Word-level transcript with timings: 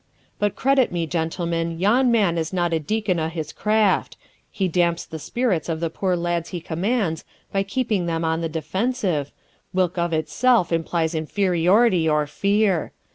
But 0.39 0.55
credit 0.55 0.91
me, 0.91 1.05
gentlemen, 1.05 1.77
yon 1.79 2.09
man 2.11 2.39
is 2.39 2.51
not 2.51 2.73
a 2.73 2.79
deacon 2.79 3.19
o' 3.19 3.27
his 3.29 3.53
craft. 3.53 4.17
He 4.49 4.67
damps 4.67 5.05
the 5.05 5.19
spirits 5.19 5.69
of 5.69 5.79
the 5.79 5.91
poor 5.91 6.15
lads 6.15 6.49
he 6.49 6.59
commands 6.59 7.23
by 7.51 7.61
keeping 7.61 8.07
them 8.07 8.25
on 8.25 8.41
the 8.41 8.49
defensive, 8.49 9.31
whilk 9.75 9.99
of 9.99 10.11
itself 10.11 10.71
implies 10.71 11.13
inferiority 11.13 12.09
or 12.09 12.25
fear. 12.25 12.93